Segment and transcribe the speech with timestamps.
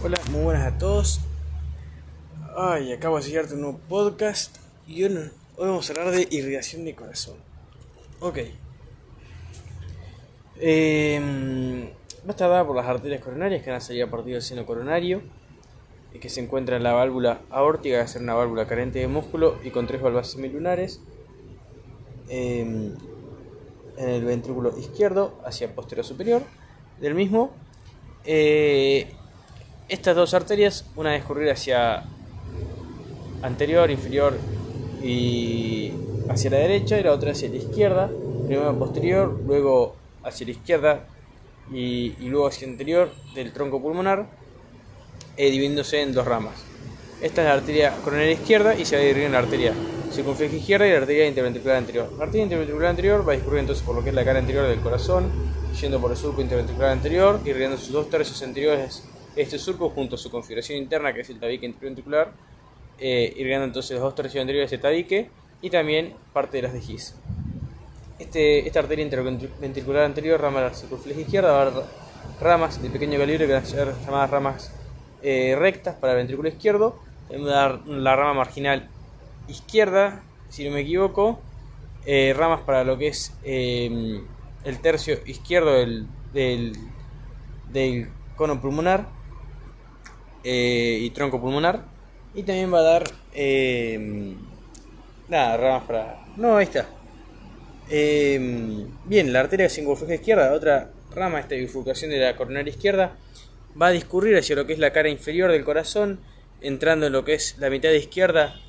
[0.00, 1.20] Hola, muy buenas a todos.
[2.56, 6.94] Ay, acabo de seguirte un nuevo podcast y hoy, vamos a hablar de irrigación de
[6.94, 7.34] corazón.
[8.20, 8.38] Ok.
[10.60, 11.90] Eh,
[12.20, 14.42] va a estar dada por las arterias coronarias que van a salir a partir del
[14.42, 15.20] seno coronario
[16.14, 19.00] y que se encuentra en la válvula aórtica, que va a ser una válvula carente
[19.00, 21.00] de músculo y con tres válvulas semilunares.
[22.28, 26.42] Eh, en el ventrículo izquierdo hacia posterior superior
[27.00, 27.50] del mismo.
[28.24, 29.12] Eh,
[29.88, 32.04] estas dos arterias, una discurrir hacia
[33.42, 34.36] anterior, inferior
[35.02, 35.92] y
[36.28, 38.10] hacia la derecha y la otra hacia la izquierda,
[38.46, 41.06] primero posterior, luego hacia la izquierda
[41.72, 44.26] y, y luego hacia anterior del tronco pulmonar,
[45.36, 46.54] eh, dividiéndose en dos ramas.
[47.22, 49.72] Esta es la arteria coronaria izquierda y se va a dividir en la arteria
[50.12, 52.12] circunfleja izquierda y la arteria interventricular anterior.
[52.18, 54.66] La arteria interventricular anterior va a discurrir entonces por lo que es la cara anterior
[54.68, 55.30] del corazón,
[55.80, 59.02] yendo por el surco interventricular anterior, irrigando sus dos tercios anteriores
[59.38, 62.32] este surco junto a su configuración interna, que es el tabique interventricular,
[62.98, 65.30] eh, irrigando entonces los dos tercios anteriores de este tabique
[65.62, 67.14] y también parte de las de Gis.
[68.18, 71.84] Este, esta arteria interventricular anterior, rama de la circunfleja izquierda, va a haber
[72.40, 74.72] ramas de pequeño calibre que van a ser llamadas ramas
[75.22, 76.98] eh, rectas para el ventrículo izquierdo,
[77.30, 78.88] la, la rama marginal
[79.46, 81.40] izquierda, si no me equivoco,
[82.06, 84.20] eh, ramas para lo que es eh,
[84.64, 86.72] el tercio izquierdo del, del,
[87.72, 89.17] del cono pulmonar
[90.44, 91.84] eh, y tronco pulmonar.
[92.34, 93.04] Y también va a dar.
[93.34, 94.34] Eh,
[95.28, 96.26] nada, ramas para.
[96.36, 96.86] No, ahí está.
[97.90, 103.16] Eh, bien, la arteria circunfleja izquierda, otra rama, esta bifurcación de la coronaria izquierda,
[103.80, 106.20] va a discurrir hacia lo que es la cara inferior del corazón,
[106.60, 108.60] entrando en lo que es la mitad izquierda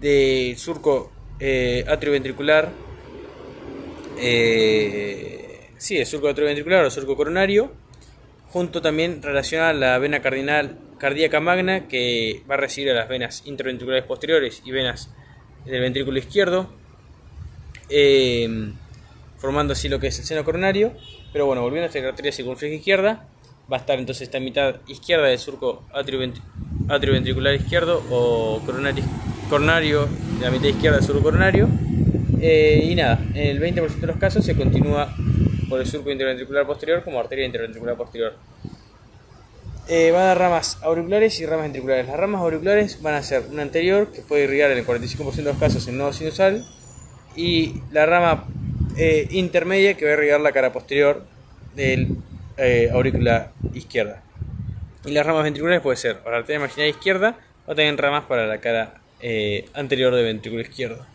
[0.00, 1.12] del surco
[1.88, 2.70] atrioventricular.
[4.18, 7.72] Eh, sí, el surco atrioventricular o surco coronario,
[8.52, 13.08] junto también relacionada a la vena cardinal cardíaca magna que va a recibir a las
[13.08, 15.10] venas interventriculares posteriores y venas
[15.64, 16.70] del ventrículo izquierdo,
[17.88, 18.72] eh,
[19.38, 20.92] formando así lo que es el seno coronario.
[21.32, 23.26] Pero bueno, volviendo a esta arteria circunfleja izquierda,
[23.72, 29.02] va a estar entonces esta mitad izquierda del surco atrioventricular izquierdo o coronario,
[29.48, 30.08] coronario,
[30.42, 31.68] la mitad izquierda del surco coronario.
[32.40, 35.14] Eh, y nada, en el 20% de los casos se continúa
[35.72, 38.34] por el surco interventricular posterior como arteria interventricular posterior.
[39.88, 42.06] Eh, va a dar ramas auriculares y ramas ventriculares.
[42.08, 45.42] Las ramas auriculares van a ser una anterior que puede irrigar en el 45% de
[45.44, 46.62] los casos en nodo sinusal
[47.36, 48.44] y la rama
[48.98, 51.24] eh, intermedia que va a irrigar la cara posterior
[51.74, 52.18] del
[52.58, 52.92] eh,
[53.72, 54.22] izquierda.
[55.06, 58.58] Y las ramas ventriculares puede ser la arteria marginal izquierda o también ramas para la
[58.58, 61.06] cara eh, anterior del ventrículo izquierdo.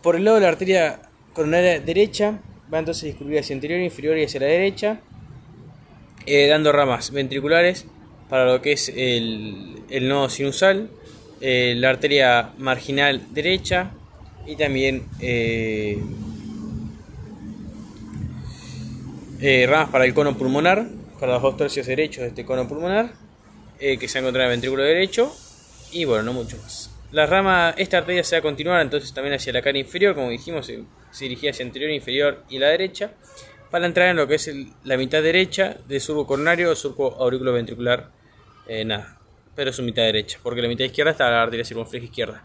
[0.00, 1.00] Por el lado de la arteria
[1.34, 2.38] coronaria derecha
[2.72, 5.00] va entonces a discurrir hacia anterior, inferior y hacia la derecha,
[6.26, 7.86] eh, dando ramas ventriculares
[8.28, 10.90] para lo que es el, el nodo sinusal,
[11.40, 13.92] eh, la arteria marginal derecha
[14.46, 16.02] y también eh,
[19.68, 20.88] ramas para el cono pulmonar,
[21.20, 23.12] para los dos tercios derechos de este cono pulmonar,
[23.78, 25.32] que se encuentra en el ventrículo derecho,
[25.92, 26.90] y bueno, no mucho más.
[27.12, 30.30] La rama, esta arteria se va a continuar entonces también hacia la cara inferior, como
[30.30, 30.70] dijimos,
[31.16, 33.12] se, dirigía hacia anterior, inferior y la derecha,
[33.70, 34.50] para entrar en lo que es
[34.84, 38.10] la mitad derecha del surco coronario o surco auriculoventricular,
[38.66, 39.18] eh, nada,
[39.54, 42.42] pero su mitad derecha, porque la mitad izquierda está la arteria circunfleja izquierda.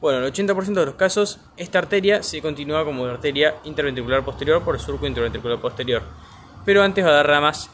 [0.00, 4.62] Bueno, en el 80% de los casos, esta arteria se continúa como arteria interventricular posterior
[4.62, 6.02] por el surco interventricular posterior,
[6.64, 7.70] pero antes va a dar ramas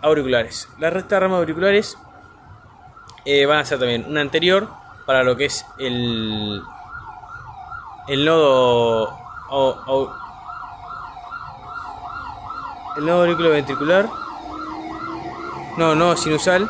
[0.00, 0.68] auriculares.
[0.80, 1.96] Las restas ramas auriculares
[3.24, 4.68] eh, van a ser también una anterior
[5.06, 6.60] para lo que es el,
[8.08, 9.21] el nodo
[9.52, 10.10] au,
[12.96, 14.08] el nodo auriculo ventricular
[15.76, 16.68] no, no sinusal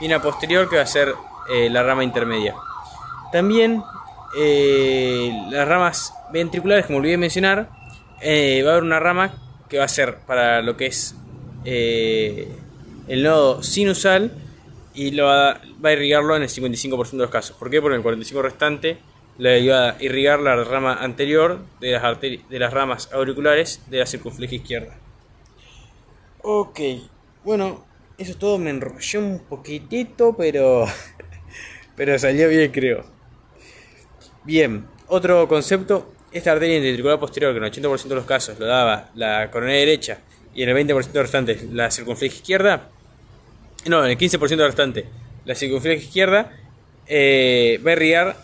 [0.00, 1.14] y una posterior que va a ser
[1.48, 2.54] eh, la rama intermedia
[3.32, 3.82] también
[4.36, 7.70] eh, las ramas ventriculares como olvidé mencionar
[8.20, 9.32] eh, va a haber una rama
[9.68, 11.14] que va a ser para lo que es
[11.64, 14.32] el nodo sinusal
[14.94, 17.56] y lo va, va, a irrigarlo en el 55% de los casos.
[17.56, 17.82] ¿Por qué?
[17.82, 18.98] Porque en el 45% restante
[19.38, 24.06] le va a irrigar la rama anterior de las, de las ramas auriculares de la
[24.06, 24.94] circunfleja izquierda.
[26.42, 26.80] Ok,
[27.44, 27.84] bueno,
[28.18, 28.58] eso es todo.
[28.58, 30.86] Me enrollé un poquitito, pero,
[31.96, 33.04] pero salió bien, creo.
[34.44, 36.12] Bien, otro concepto.
[36.32, 39.80] Esta arteria interventricular posterior, que en el 80% de los casos lo daba la coronaria
[39.80, 40.18] derecha
[40.54, 42.88] y en el 20% restante la circunfleja izquierda,
[43.86, 45.06] no, en el 15% restante,
[45.44, 46.52] la circunfleja izquierda
[47.06, 48.36] eh, va a irrigar,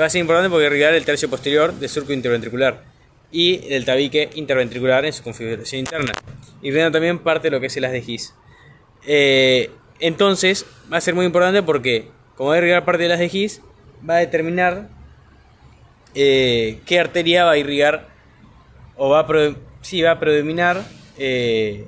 [0.00, 2.82] va a ser importante porque irrigar el tercio posterior del surco interventricular
[3.30, 6.12] y el tabique interventricular en su configuración interna,
[6.62, 8.34] irrigando también parte de lo que es el as.
[9.06, 9.70] Eh,
[10.00, 13.60] entonces va a ser muy importante porque, como va a irrigar parte de las de
[14.08, 14.88] va a determinar
[16.14, 18.08] eh, qué arteria va a irrigar
[18.96, 20.84] o va a, va predominar
[21.18, 21.86] eh,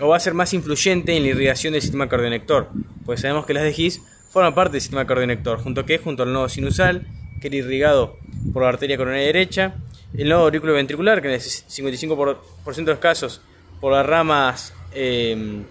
[0.00, 2.68] o va a ser más influyente en la irrigación del sistema cardionector.
[3.04, 3.98] Pues sabemos que las de
[4.28, 5.98] forman parte del sistema cardionector, junto a qué?
[5.98, 7.06] Junto al nodo sinusal,
[7.40, 8.16] que era irrigado
[8.52, 9.74] por la arteria coronaria derecha,
[10.16, 13.40] el nodo aurículo ventricular, que en el 55% de los casos
[13.80, 15.64] por las ramas em,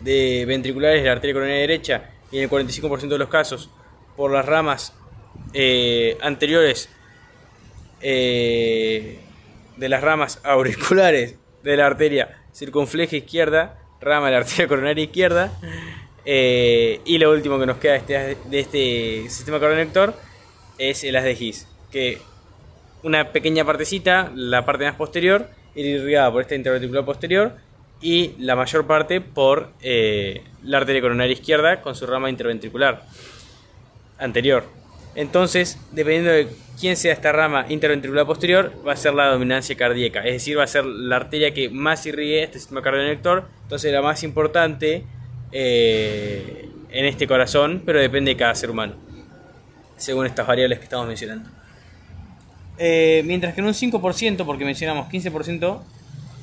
[0.00, 3.70] de ventriculares de la arteria coronaria derecha y en el 45% de los casos
[4.16, 4.92] por las ramas
[5.52, 6.88] eh, anteriores
[8.00, 9.18] eh,
[9.76, 15.52] de las ramas auriculares de la arteria circunfleja izquierda, rama de la arteria coronaria izquierda.
[16.26, 20.14] Eh, y lo último que nos queda este, de este sistema coronector
[20.78, 22.18] es el as de Gis, que
[23.02, 27.52] una pequeña partecita, la parte más posterior, irrigada por esta interventricular posterior
[28.00, 33.02] y la mayor parte por eh, la arteria coronaria izquierda con su rama interventricular
[34.18, 34.64] anterior.
[35.14, 36.48] Entonces, dependiendo de
[36.80, 40.64] quién sea esta rama interventricular posterior, va a ser la dominancia cardíaca, es decir, va
[40.64, 45.04] a ser la arteria que más irrigue este sistema cardionector, entonces la más importante
[45.56, 48.94] eh, en este corazón, pero depende de cada ser humano,
[49.96, 51.48] según estas variables que estamos mencionando.
[52.76, 55.80] Eh, mientras que en un 5%, porque mencionamos 15%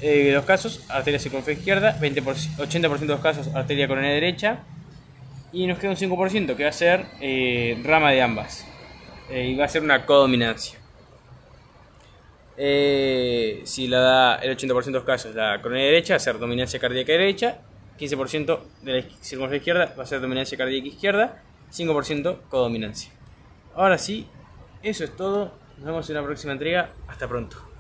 [0.02, 4.60] eh, de los casos, arteria circunfleja izquierda, 20 80% de los casos, arteria coronaria derecha,
[5.52, 7.06] y nos queda un 5% que va a ser
[7.84, 8.66] rama de ambas,
[9.30, 10.80] y va a ser una codominancia.
[12.56, 16.80] si la da el 80% de los casos la coronaria derecha, va a ser dominancia
[16.80, 17.58] cardíaca derecha,
[18.02, 23.12] 15% de la circunfleja izquierda va a ser dominancia cardíaca izquierda, 5% codominancia.
[23.76, 24.28] Ahora sí,
[24.82, 25.54] eso es todo.
[25.78, 26.90] Nos vemos en la próxima entrega.
[27.08, 27.71] Hasta pronto.